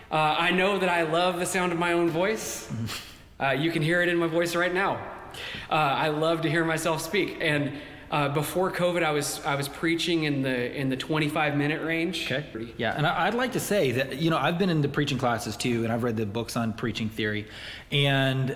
Uh, 0.09 0.15
I 0.15 0.51
know 0.51 0.79
that 0.79 0.89
I 0.89 1.03
love 1.03 1.37
the 1.37 1.45
sound 1.45 1.71
of 1.71 1.77
my 1.77 1.93
own 1.93 2.09
voice. 2.09 2.71
Uh, 3.39 3.51
you 3.51 3.71
can 3.71 3.81
hear 3.81 4.01
it 4.01 4.09
in 4.09 4.17
my 4.17 4.27
voice 4.27 4.55
right 4.55 4.73
now. 4.73 4.95
Uh, 5.69 5.73
I 5.73 6.09
love 6.09 6.41
to 6.41 6.49
hear 6.49 6.65
myself 6.65 7.01
speak. 7.01 7.37
And 7.41 7.73
uh, 8.09 8.29
before 8.29 8.71
COVID, 8.71 9.03
I 9.03 9.11
was 9.11 9.41
I 9.45 9.55
was 9.55 9.67
preaching 9.67 10.23
in 10.23 10.41
the 10.41 10.75
in 10.75 10.89
the 10.89 10.97
25 10.97 11.55
minute 11.55 11.83
range. 11.83 12.31
Okay. 12.31 12.73
Yeah, 12.77 12.93
and 12.95 13.05
I'd 13.05 13.33
like 13.33 13.51
to 13.53 13.59
say 13.59 13.91
that 13.91 14.17
you 14.17 14.29
know 14.29 14.37
I've 14.37 14.57
been 14.57 14.69
in 14.69 14.81
the 14.81 14.87
preaching 14.87 15.17
classes 15.17 15.57
too, 15.57 15.83
and 15.83 15.91
I've 15.91 16.03
read 16.03 16.15
the 16.15 16.25
books 16.25 16.55
on 16.55 16.73
preaching 16.73 17.09
theory, 17.09 17.47
and 17.91 18.55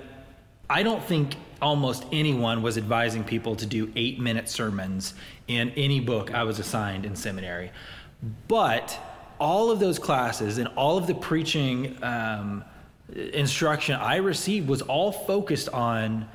I 0.70 0.84
don't 0.84 1.04
think 1.04 1.36
almost 1.62 2.06
anyone 2.12 2.62
was 2.62 2.78
advising 2.78 3.24
people 3.24 3.56
to 3.58 3.66
do 3.66 3.92
eight 3.96 4.20
minute 4.20 4.48
sermons 4.48 5.14
in 5.48 5.72
any 5.72 6.00
book 6.00 6.34
I 6.34 6.44
was 6.44 6.58
assigned 6.58 7.06
in 7.06 7.16
seminary, 7.16 7.72
but 8.48 8.98
all 9.38 9.70
of 9.70 9.80
those 9.80 10.00
classes 10.00 10.60
and 10.60 10.70
all 10.78 10.98
of 10.98 11.08
the 11.08 11.16
preaching 11.16 12.02
um, 12.04 12.64
instruction 13.16 13.96
I 13.96 14.18
received 14.18 14.68
was 14.68 14.82
all 14.82 15.12
focused 15.12 15.70
on 15.70 16.28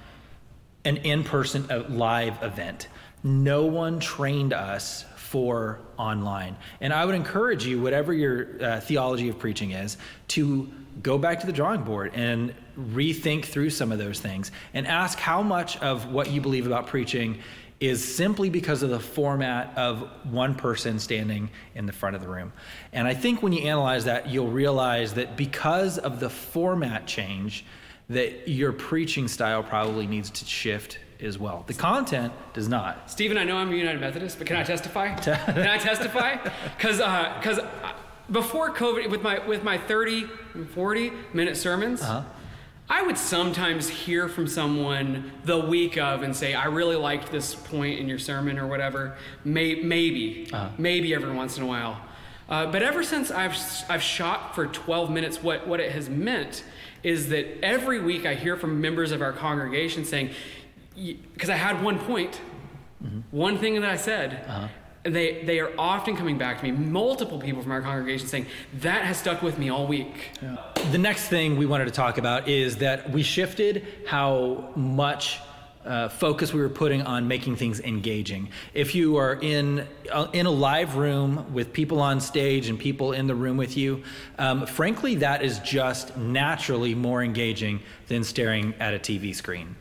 an 0.84 0.98
in-person 0.98 1.70
uh, 1.70 1.84
live 1.88 2.42
event. 2.42 2.88
no 3.24 3.64
one 3.66 3.98
trained 3.98 4.52
us 4.52 5.04
for 5.16 5.80
online. 5.98 6.56
And 6.80 6.92
I 6.92 7.04
would 7.04 7.16
encourage 7.16 7.66
you, 7.66 7.82
whatever 7.82 8.12
your 8.12 8.62
uh, 8.62 8.80
theology 8.80 9.28
of 9.28 9.38
preaching 9.38 9.72
is, 9.72 9.96
to 10.28 10.70
go 11.02 11.18
back 11.18 11.40
to 11.40 11.46
the 11.46 11.52
drawing 11.52 11.82
board 11.82 12.12
and 12.14 12.54
rethink 12.78 13.46
through 13.46 13.70
some 13.70 13.90
of 13.90 13.98
those 13.98 14.20
things 14.20 14.52
and 14.72 14.86
ask 14.86 15.18
how 15.18 15.42
much 15.42 15.76
of 15.78 16.12
what 16.12 16.30
you 16.30 16.40
believe 16.40 16.66
about 16.66 16.86
preaching 16.86 17.38
is 17.78 18.16
simply 18.16 18.48
because 18.48 18.82
of 18.82 18.90
the 18.90 19.00
format 19.00 19.76
of 19.76 20.08
one 20.24 20.54
person 20.54 20.98
standing 20.98 21.50
in 21.74 21.84
the 21.86 21.92
front 21.92 22.16
of 22.16 22.22
the 22.22 22.28
room. 22.28 22.52
And 22.92 23.06
I 23.06 23.14
think 23.14 23.42
when 23.42 23.52
you 23.52 23.66
analyze 23.66 24.06
that, 24.06 24.28
you'll 24.28 24.50
realize 24.50 25.14
that 25.14 25.36
because 25.36 25.98
of 25.98 26.18
the 26.18 26.30
format 26.30 27.06
change, 27.06 27.66
that 28.08 28.48
your 28.48 28.72
preaching 28.72 29.28
style 29.28 29.62
probably 29.62 30.06
needs 30.06 30.30
to 30.30 30.44
shift 30.46 30.98
as 31.20 31.38
well. 31.38 31.64
The 31.66 31.74
content 31.74 32.32
does 32.54 32.68
not. 32.68 33.10
Stephen, 33.10 33.36
I 33.36 33.44
know 33.44 33.56
I'm 33.56 33.70
a 33.70 33.74
United 33.74 34.00
Methodist, 34.00 34.38
but 34.38 34.46
can 34.46 34.56
I 34.56 34.62
testify? 34.62 35.14
can 35.14 35.68
I 35.68 35.78
testify? 35.78 36.36
Because 36.76 36.98
because 36.98 37.58
uh, 37.58 37.92
before 38.30 38.72
COVID, 38.72 39.10
with 39.10 39.22
my 39.22 39.44
with 39.46 39.62
my 39.62 39.78
30, 39.78 40.26
40 40.74 41.12
minute 41.32 41.56
sermons. 41.56 42.02
Uh-huh. 42.02 42.22
I 42.88 43.02
would 43.02 43.18
sometimes 43.18 43.88
hear 43.88 44.28
from 44.28 44.46
someone 44.46 45.32
the 45.44 45.58
week 45.58 45.98
of 45.98 46.22
and 46.22 46.34
say, 46.34 46.54
I 46.54 46.66
really 46.66 46.94
liked 46.94 47.32
this 47.32 47.54
point 47.54 47.98
in 47.98 48.08
your 48.08 48.18
sermon 48.18 48.58
or 48.58 48.66
whatever. 48.68 49.16
May, 49.44 49.76
maybe, 49.76 50.48
uh-huh. 50.52 50.70
maybe 50.78 51.12
every 51.12 51.32
once 51.32 51.56
in 51.56 51.64
a 51.64 51.66
while. 51.66 52.00
Uh, 52.48 52.70
but 52.70 52.82
ever 52.82 53.02
since 53.02 53.32
I've, 53.32 53.56
I've 53.88 54.02
shot 54.02 54.54
for 54.54 54.68
12 54.68 55.10
minutes, 55.10 55.42
what, 55.42 55.66
what 55.66 55.80
it 55.80 55.90
has 55.92 56.08
meant 56.08 56.62
is 57.02 57.28
that 57.30 57.64
every 57.64 58.00
week 58.00 58.24
I 58.24 58.34
hear 58.34 58.56
from 58.56 58.80
members 58.80 59.10
of 59.10 59.20
our 59.20 59.32
congregation 59.32 60.04
saying, 60.04 60.30
because 60.94 61.50
I 61.50 61.56
had 61.56 61.82
one 61.82 61.98
point, 61.98 62.40
mm-hmm. 63.02 63.20
one 63.36 63.58
thing 63.58 63.80
that 63.80 63.90
I 63.90 63.96
said, 63.96 64.44
uh-huh. 64.46 64.68
They, 65.08 65.42
they 65.44 65.60
are 65.60 65.72
often 65.78 66.16
coming 66.16 66.38
back 66.38 66.58
to 66.60 66.64
me, 66.64 66.72
multiple 66.72 67.38
people 67.38 67.62
from 67.62 67.72
our 67.72 67.82
congregation 67.82 68.26
saying, 68.26 68.46
that 68.80 69.04
has 69.04 69.18
stuck 69.18 69.42
with 69.42 69.58
me 69.58 69.68
all 69.68 69.86
week. 69.86 70.30
Yeah. 70.42 70.56
The 70.90 70.98
next 70.98 71.28
thing 71.28 71.56
we 71.56 71.66
wanted 71.66 71.86
to 71.86 71.90
talk 71.90 72.18
about 72.18 72.48
is 72.48 72.76
that 72.78 73.10
we 73.10 73.22
shifted 73.22 73.86
how 74.06 74.70
much 74.76 75.40
uh, 75.84 76.08
focus 76.08 76.52
we 76.52 76.60
were 76.60 76.68
putting 76.68 77.02
on 77.02 77.28
making 77.28 77.56
things 77.56 77.80
engaging. 77.80 78.48
If 78.74 78.94
you 78.94 79.16
are 79.16 79.34
in 79.34 79.86
uh, 80.10 80.26
in 80.32 80.46
a 80.46 80.50
live 80.50 80.96
room 80.96 81.52
with 81.54 81.72
people 81.72 82.00
on 82.00 82.20
stage 82.20 82.68
and 82.68 82.78
people 82.78 83.12
in 83.12 83.28
the 83.28 83.34
room 83.34 83.56
with 83.56 83.76
you, 83.76 84.02
um, 84.38 84.66
frankly, 84.66 85.14
that 85.16 85.42
is 85.42 85.60
just 85.60 86.16
naturally 86.16 86.94
more 86.94 87.22
engaging 87.22 87.80
than 88.08 88.24
staring 88.24 88.74
at 88.80 88.94
a 88.94 88.98
TV 88.98 89.34
screen. 89.34 89.76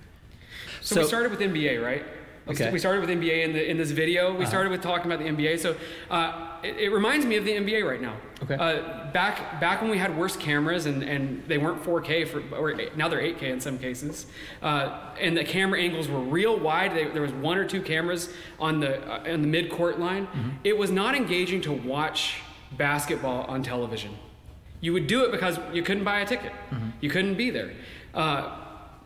So, 0.81 0.95
so 0.95 1.01
we 1.01 1.07
started 1.07 1.31
with 1.31 1.39
NBA, 1.39 1.83
right? 1.83 2.03
We, 2.45 2.53
okay. 2.53 2.71
we 2.71 2.77
started 2.77 3.01
with 3.01 3.09
NBA 3.09 3.43
in, 3.43 3.53
the, 3.53 3.69
in 3.69 3.77
this 3.77 3.91
video. 3.91 4.31
We 4.31 4.41
uh-huh. 4.41 4.49
started 4.49 4.71
with 4.71 4.81
talking 4.81 5.11
about 5.11 5.23
the 5.23 5.29
NBA. 5.29 5.59
So 5.59 5.75
uh, 6.11 6.57
it, 6.61 6.77
it, 6.77 6.89
reminds 6.89 7.25
me 7.25 7.37
of 7.37 7.45
the 7.45 7.51
NBA 7.51 7.87
right 7.87 8.01
now. 8.01 8.15
Okay. 8.43 8.55
Uh, 8.55 9.11
back 9.11 9.59
back 9.59 9.81
when 9.81 9.89
we 9.89 9.97
had 9.97 10.15
worse 10.15 10.35
cameras 10.35 10.85
and, 10.85 11.01
and 11.01 11.43
they 11.47 11.57
weren't 11.57 11.83
4K 11.83 12.27
for 12.27 12.43
or 12.55 12.73
now 12.95 13.07
they're 13.07 13.21
8K 13.21 13.43
in 13.43 13.59
some 13.59 13.79
cases, 13.79 14.27
uh, 14.61 15.11
and 15.19 15.35
the 15.35 15.43
camera 15.43 15.81
angles 15.81 16.07
were 16.07 16.19
real 16.19 16.59
wide. 16.59 16.95
They, 16.95 17.05
there 17.05 17.21
was 17.21 17.31
one 17.31 17.57
or 17.57 17.65
two 17.65 17.81
cameras 17.81 18.29
on 18.59 18.79
the 18.79 19.01
uh, 19.09 19.33
on 19.33 19.41
the 19.41 19.47
mid 19.47 19.71
court 19.71 19.99
line. 19.99 20.27
Mm-hmm. 20.27 20.49
It 20.63 20.77
was 20.77 20.91
not 20.91 21.15
engaging 21.15 21.61
to 21.61 21.71
watch 21.71 22.41
basketball 22.77 23.45
on 23.45 23.63
television. 23.63 24.15
You 24.81 24.93
would 24.93 25.07
do 25.07 25.23
it 25.23 25.31
because 25.31 25.57
you 25.73 25.81
couldn't 25.81 26.03
buy 26.03 26.19
a 26.19 26.25
ticket. 26.25 26.51
Mm-hmm. 26.69 26.89
You 27.01 27.09
couldn't 27.09 27.35
be 27.35 27.49
there. 27.49 27.71
Uh, 28.13 28.57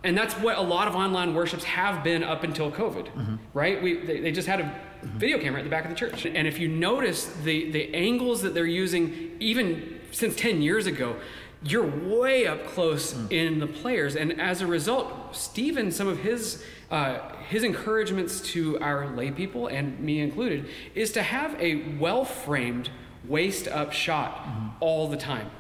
and 0.04 0.18
that's 0.18 0.34
what 0.36 0.58
a 0.58 0.62
lot 0.62 0.88
of 0.88 0.96
online 0.96 1.34
worships 1.34 1.64
have 1.66 2.04
been 2.04 2.24
up 2.24 2.44
until 2.44 2.72
COVID, 2.72 3.08
mm-hmm. 3.08 3.36
right? 3.54 3.82
We, 3.82 3.98
they, 3.98 4.20
they, 4.22 4.32
just 4.32 4.48
had 4.48 4.62
a 4.62 4.64
mm-hmm. 4.64 5.18
video 5.18 5.40
camera 5.40 5.60
at 5.60 5.64
the 5.64 5.70
back 5.70 5.84
of 5.84 5.90
the 5.90 5.96
church. 5.96 6.26
And 6.26 6.48
if 6.48 6.58
you 6.58 6.70
notice 6.70 7.26
the, 7.44 7.70
the 7.72 7.94
angles 7.94 8.42
that 8.44 8.54
they're 8.54 8.66
using, 8.66 9.36
even 9.40 10.00
since 10.12 10.36
10 10.36 10.62
years 10.62 10.88
ago, 10.88 11.18
you're 11.62 11.86
way 11.86 12.48
up 12.48 12.66
close 12.68 13.14
mm. 13.14 13.30
in 13.32 13.60
the 13.60 13.68
players. 13.68 14.16
And 14.16 14.40
as 14.40 14.62
a 14.62 14.68
result, 14.68 15.36
Stephen, 15.36 15.92
some 15.92 16.08
of 16.08 16.20
his, 16.20 16.64
uh, 16.90 17.36
his 17.50 17.64
encouragements 17.64 18.40
to 18.54 18.80
our 18.80 19.14
lay 19.14 19.32
people, 19.32 19.68
and 19.68 20.00
me 20.00 20.22
included, 20.22 20.70
is 20.96 21.12
to 21.14 21.24
have 21.24 21.60
a 21.60 21.98
well 21.98 22.24
framed, 22.24 22.90
waist 23.26 23.68
up 23.68 23.92
shot 23.92 24.46
mm-hmm. 24.46 24.68
all 24.80 25.10
the 25.10 25.18
time. 25.18 25.52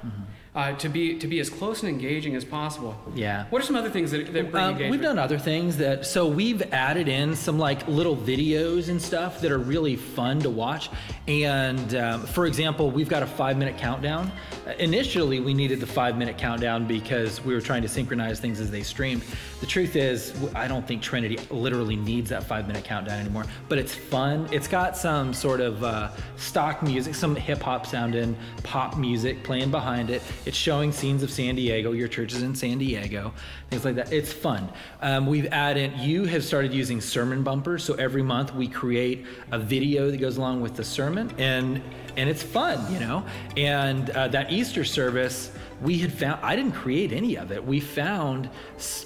Uh, 0.59 0.75
to 0.75 0.89
be 0.89 1.17
to 1.17 1.25
be 1.25 1.39
as 1.39 1.49
close 1.49 1.83
and 1.83 1.89
engaging 1.89 2.35
as 2.35 2.43
possible. 2.43 2.93
Yeah. 3.15 3.45
What 3.49 3.61
are 3.61 3.65
some 3.65 3.77
other 3.77 3.89
things 3.89 4.11
that, 4.11 4.33
that 4.33 4.51
bring 4.51 4.61
uh, 4.61 4.69
engagement? 4.71 4.91
We've 4.91 5.01
done 5.01 5.17
other 5.17 5.39
things 5.39 5.77
that 5.77 6.05
so 6.05 6.27
we've 6.27 6.61
added 6.73 7.07
in 7.07 7.33
some 7.33 7.57
like 7.57 7.87
little 7.87 8.17
videos 8.17 8.89
and 8.89 9.01
stuff 9.01 9.39
that 9.39 9.53
are 9.53 9.57
really 9.57 9.95
fun 9.95 10.41
to 10.41 10.49
watch. 10.49 10.89
And 11.29 11.95
um, 11.95 12.25
for 12.25 12.45
example, 12.45 12.91
we've 12.91 13.07
got 13.07 13.23
a 13.23 13.25
five 13.25 13.57
minute 13.57 13.77
countdown. 13.77 14.33
Uh, 14.67 14.71
initially, 14.79 15.39
we 15.39 15.53
needed 15.53 15.79
the 15.79 15.87
five 15.87 16.17
minute 16.17 16.37
countdown 16.37 16.85
because 16.85 17.41
we 17.45 17.53
were 17.53 17.61
trying 17.61 17.83
to 17.83 17.87
synchronize 17.87 18.41
things 18.41 18.59
as 18.59 18.69
they 18.69 18.83
streamed. 18.83 19.23
The 19.61 19.65
truth 19.65 19.95
is, 19.95 20.33
I 20.55 20.67
don't 20.67 20.85
think 20.85 21.01
Trinity 21.01 21.37
literally 21.51 21.95
needs 21.95 22.31
that 22.31 22.43
five 22.43 22.67
minute 22.67 22.83
countdown 22.83 23.17
anymore. 23.17 23.45
But 23.69 23.77
it's 23.77 23.95
fun. 23.95 24.49
It's 24.51 24.67
got 24.67 24.97
some 24.97 25.33
sort 25.33 25.61
of 25.61 25.85
uh, 25.85 26.09
stock 26.35 26.83
music, 26.83 27.15
some 27.15 27.33
hip 27.33 27.61
hop 27.61 27.85
sounding 27.85 28.35
pop 28.63 28.97
music 28.97 29.41
playing 29.41 29.71
behind 29.71 30.09
it 30.09 30.21
it's 30.49 30.57
showing 30.57 30.91
scenes 30.91 31.21
of 31.21 31.29
San 31.29 31.53
Diego. 31.53 31.91
Your 31.91 32.07
church 32.07 32.33
is 32.33 32.41
in 32.41 32.55
San 32.55 32.79
Diego, 32.79 33.31
things 33.69 33.85
like 33.85 33.93
that. 33.93 34.11
It's 34.11 34.33
fun. 34.33 34.67
Um, 34.99 35.27
we've 35.27 35.45
added. 35.51 35.95
You 35.97 36.25
have 36.25 36.43
started 36.43 36.73
using 36.73 37.01
sermon 37.01 37.43
bumpers. 37.43 37.83
So 37.83 37.93
every 37.93 38.23
month 38.23 38.55
we 38.55 38.67
create 38.67 39.27
a 39.51 39.59
video 39.59 40.09
that 40.09 40.17
goes 40.17 40.37
along 40.37 40.61
with 40.61 40.75
the 40.75 40.83
sermon, 40.83 41.31
and 41.37 41.83
and 42.17 42.27
it's 42.27 42.41
fun, 42.41 42.91
you 42.91 42.99
know. 42.99 43.23
And 43.57 44.09
uh, 44.09 44.27
that 44.29 44.51
Easter 44.51 44.83
service 44.83 45.51
we 45.81 45.97
had 45.97 46.11
found 46.11 46.39
i 46.43 46.55
didn't 46.55 46.73
create 46.73 47.11
any 47.11 47.37
of 47.37 47.51
it. 47.51 47.63
We 47.65 47.79
found 47.79 48.49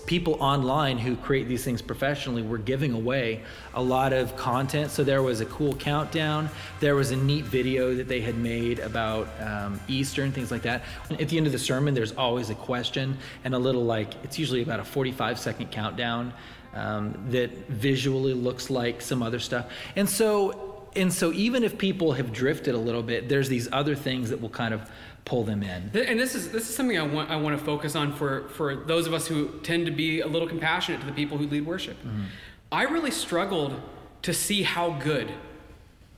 people 0.06 0.36
online 0.40 0.98
who 0.98 1.16
create 1.16 1.48
these 1.48 1.64
things 1.64 1.82
professionally 1.82 2.42
were 2.42 2.58
giving 2.58 2.94
away 2.94 3.42
a 3.74 3.82
lot 3.82 4.14
of 4.14 4.36
content. 4.36 4.92
So 4.92 5.04
there 5.04 5.24
was 5.24 5.42
a 5.42 5.46
cool 5.46 5.74
countdown. 5.76 6.50
There 6.80 6.96
was 6.96 7.12
a 7.12 7.16
neat 7.16 7.46
video 7.46 7.96
that 7.96 8.08
they 8.08 8.22
had 8.22 8.38
made 8.38 8.80
about 8.80 9.28
um, 9.42 9.80
easter 9.88 10.24
and 10.24 10.34
things 10.34 10.52
like 10.52 10.62
that. 10.64 10.84
At 11.20 11.30
the 11.30 11.38
end 11.38 11.48
of 11.48 11.52
the 11.52 11.60
sermon 11.60 11.94
there's 11.94 12.14
always 12.14 12.50
a 12.50 12.56
question 12.56 13.18
and 13.44 13.54
a 13.54 13.60
little 13.60 13.84
like 13.84 14.14
it's 14.24 14.38
usually 14.38 14.62
about 14.62 14.80
a 14.80 14.84
45 14.86 15.40
second 15.40 15.72
countdown 15.72 16.34
um, 16.74 17.14
that 17.30 17.52
visually 17.70 18.34
looks 18.34 18.70
like 18.70 19.02
some 19.02 19.22
other 19.24 19.40
stuff. 19.40 19.66
And 19.96 20.10
so 20.10 20.70
and 20.96 21.12
so 21.12 21.32
even 21.34 21.64
if 21.64 21.78
people 21.78 22.14
have 22.14 22.32
drifted 22.32 22.76
a 22.76 22.78
little 22.78 23.02
bit 23.02 23.28
there's 23.28 23.50
these 23.50 23.68
other 23.72 23.96
things 23.96 24.30
that 24.30 24.40
will 24.40 24.50
kind 24.50 24.76
of 24.76 24.88
pull 25.26 25.44
them 25.44 25.64
in. 25.64 25.92
And 25.96 26.20
this 26.20 26.36
is 26.36 26.52
this 26.52 26.70
is 26.70 26.76
something 26.76 26.98
I 26.98 27.04
want 27.04 27.30
I 27.30 27.36
want 27.38 27.58
to 27.58 27.64
focus 27.64 27.96
on 27.96 28.14
for 28.14 28.50
for 28.50 28.76
those 28.76 29.08
of 29.08 29.14
us 29.14 29.28
who 29.28 29.60
tend 29.64 29.86
to 29.86 29.92
be 29.92 30.22
a 30.22 30.28
little 30.28 30.48
compassionate 30.48 31.02
to 31.02 31.08
the 31.08 31.14
people 31.14 31.38
who 31.38 31.48
lead 31.48 31.66
worship. 31.66 31.98
Mm-hmm. 32.00 32.24
I 32.72 32.84
really 32.84 33.12
struggled 33.12 33.80
to 34.24 34.34
see 34.34 34.64
how 34.64 34.92
good 34.92 35.32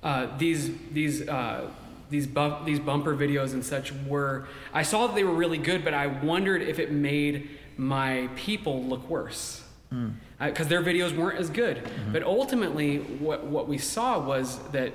uh, 0.03 0.37
these 0.37 0.71
these 0.91 1.27
uh, 1.27 1.69
these 2.09 2.27
these 2.65 2.79
bumper 2.79 3.15
videos 3.15 3.53
and 3.53 3.63
such 3.63 3.91
were. 4.07 4.47
I 4.73 4.83
saw 4.83 5.07
that 5.07 5.15
they 5.15 5.23
were 5.23 5.33
really 5.33 5.57
good, 5.57 5.83
but 5.83 5.93
I 5.93 6.07
wondered 6.07 6.61
if 6.61 6.79
it 6.79 6.91
made 6.91 7.49
my 7.77 8.29
people 8.35 8.83
look 8.83 9.09
worse 9.09 9.63
because 9.89 10.07
mm. 10.39 10.61
uh, 10.61 10.63
their 10.63 10.81
videos 10.81 11.15
weren't 11.15 11.39
as 11.39 11.49
good. 11.49 11.77
Mm-hmm. 11.77 12.13
But 12.13 12.23
ultimately, 12.23 12.99
what 12.99 13.45
what 13.45 13.67
we 13.67 13.77
saw 13.77 14.19
was 14.19 14.59
that 14.71 14.93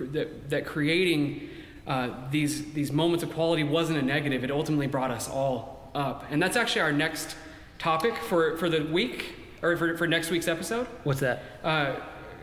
that, 0.00 0.50
that 0.50 0.66
creating 0.66 1.48
uh, 1.86 2.10
these, 2.30 2.72
these 2.72 2.92
moments 2.92 3.22
of 3.24 3.32
quality 3.32 3.64
wasn't 3.64 3.98
a 3.98 4.02
negative. 4.02 4.44
It 4.44 4.50
ultimately 4.50 4.86
brought 4.86 5.10
us 5.10 5.28
all 5.28 5.90
up. 5.94 6.24
And 6.30 6.42
that's 6.42 6.56
actually 6.56 6.82
our 6.82 6.92
next 6.92 7.36
topic 7.78 8.16
for, 8.16 8.56
for 8.56 8.68
the 8.68 8.84
week, 8.84 9.34
or 9.62 9.76
for, 9.76 9.96
for 9.96 10.06
next 10.06 10.30
week's 10.30 10.48
episode. 10.48 10.86
What's 11.04 11.20
that? 11.20 11.42
Uh, 11.62 11.96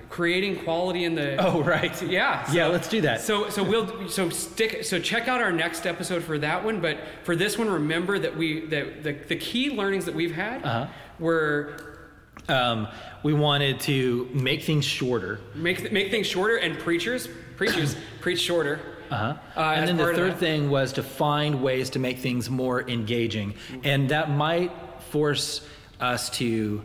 creating 0.09 0.63
quality 0.63 1.03
in 1.03 1.15
the 1.15 1.37
oh 1.45 1.61
right 1.61 2.01
yeah 2.09 2.43
so, 2.45 2.53
yeah 2.53 2.65
let's 2.65 2.89
do 2.89 2.99
that 2.99 3.21
so 3.21 3.47
so 3.49 3.63
we'll 3.63 4.09
so 4.09 4.27
stick 4.29 4.83
so 4.83 4.99
check 4.99 5.27
out 5.27 5.39
our 5.39 5.51
next 5.51 5.85
episode 5.85 6.23
for 6.23 6.39
that 6.39 6.63
one 6.63 6.81
but 6.81 6.97
for 7.23 7.35
this 7.35 7.59
one 7.59 7.69
remember 7.69 8.17
that 8.17 8.35
we 8.35 8.65
that 8.65 9.03
the, 9.03 9.13
the 9.13 9.35
key 9.35 9.69
learnings 9.69 10.05
that 10.05 10.15
we've 10.15 10.33
had 10.33 10.63
uh-huh. 10.63 10.87
were 11.19 12.09
um, 12.47 12.87
we 13.21 13.33
wanted 13.33 13.79
to 13.81 14.27
make 14.33 14.63
things 14.63 14.83
shorter 14.83 15.39
make 15.53 15.91
make 15.91 16.09
things 16.09 16.25
shorter 16.25 16.55
and 16.55 16.79
preachers 16.79 17.29
preachers 17.55 17.95
preach 18.19 18.39
shorter 18.39 18.79
uh-huh. 19.11 19.35
Uh, 19.55 19.59
and 19.59 19.87
then 19.87 19.97
the 19.97 20.13
third 20.13 20.37
thing 20.37 20.69
was 20.69 20.93
to 20.93 21.03
find 21.03 21.61
ways 21.63 21.91
to 21.91 21.99
make 21.99 22.19
things 22.19 22.49
more 22.49 22.87
engaging. 22.87 23.55
And 23.83 24.09
that 24.09 24.29
might 24.29 24.71
force 25.09 25.61
us 25.99 26.29
to 26.31 26.83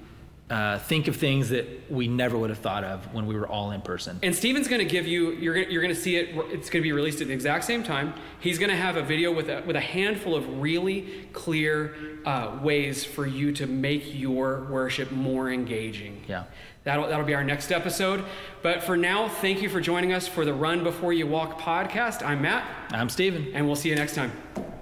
uh, 0.51 0.79
think 0.79 1.09
of 1.09 1.17
things 1.17 1.49
that 1.49 1.91
we 1.91 2.07
never 2.07 2.37
would 2.37 2.51
have 2.51 2.59
thought 2.59 2.85
of 2.85 3.13
when 3.15 3.27
we 3.27 3.35
were 3.35 3.49
all 3.49 3.71
in 3.71 3.81
person. 3.81 4.19
And 4.23 4.35
Steven's 4.35 4.69
going 4.69 4.81
to 4.81 4.85
give 4.85 5.07
you, 5.07 5.33
you're 5.33 5.55
going 5.55 5.71
you're 5.71 5.87
to 5.89 5.95
see 5.95 6.17
it, 6.17 6.37
it's 6.53 6.69
going 6.69 6.83
to 6.83 6.83
be 6.83 6.93
released 6.93 7.23
at 7.23 7.29
the 7.29 7.33
exact 7.33 7.65
same 7.65 7.83
time. 7.83 8.13
He's 8.41 8.59
going 8.59 8.71
to 8.71 8.77
have 8.77 8.97
a 8.97 9.03
video 9.03 9.33
with 9.33 9.49
a, 9.49 9.63
with 9.67 9.75
a 9.77 9.81
handful 9.81 10.35
of 10.35 10.61
really 10.61 11.29
clear 11.33 11.95
uh, 12.27 12.59
ways 12.63 13.05
for 13.05 13.27
you 13.27 13.53
to 13.53 13.67
make 13.67 14.15
your 14.15 14.65
worship 14.65 15.11
more 15.11 15.51
engaging. 15.51 16.23
Yeah. 16.29 16.45
That'll, 16.85 17.09
that'll 17.09 17.25
be 17.25 17.35
our 17.35 17.45
next 17.45 17.73
episode. 17.73 18.23
But 18.63 18.83
for 18.83 18.99
now, 18.99 19.29
thank 19.29 19.63
you 19.63 19.71
for 19.71 19.81
joining 19.81 20.13
us 20.13 20.29
for 20.29 20.45
the 20.45 20.53
Run 20.53 20.85
Before 20.85 21.15
You 21.15 21.27
Walk 21.27 21.59
podcast. 21.59 22.23
I'm 22.23 22.43
Matt. 22.43 22.69
I'm 22.91 23.09
Steven. 23.09 23.51
And 23.55 23.67
we'll 23.67 23.77
see 23.77 23.89
you 23.89 23.95
next 23.95 24.15
time. 24.15 24.33